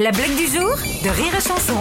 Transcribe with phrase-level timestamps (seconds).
[0.00, 1.76] La blague du jour de Rire et Chanson.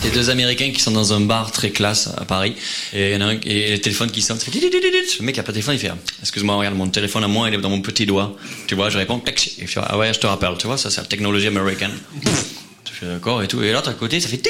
[0.00, 2.54] Il y a deux Américains qui sont dans un bar très classe à Paris.
[2.92, 5.18] Et il y en a un, et le téléphone qui sonne, ça fait dididididid.
[5.18, 7.54] Le mec a pas de téléphone, il fait, excuse-moi, regarde, mon téléphone à moi, il
[7.54, 8.36] est dans mon petit doigt.
[8.68, 9.56] Tu vois, je réponds, taxi.
[9.58, 11.90] Et je ah ouais, je te rappelle, tu vois, ça, c'est la technologie américaine.
[12.84, 13.60] Je fais d'accord et tout.
[13.62, 14.40] Et l'autre à côté, ça fait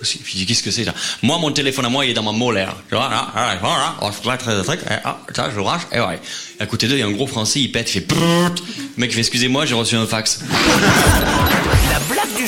[0.00, 0.22] aussi.
[0.24, 0.94] Je dis, qu'est-ce que c'est, ça?
[1.22, 2.74] Moi, mon téléphone à moi, il est dans ma molaire.
[2.88, 6.00] Tu vois, là, là, là, là, très, très, très, ah, ça, je le range, et
[6.00, 6.18] ouais.
[6.58, 8.50] Et à côté d'eux, il y a un gros français, il pète, il fait, le
[8.96, 10.40] mec fait, excusez-moi, j'ai reçu un fax.